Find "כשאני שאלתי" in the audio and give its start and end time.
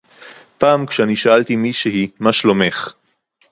0.85-1.55